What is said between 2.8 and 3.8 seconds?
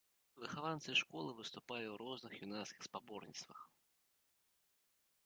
спаборніцтвах.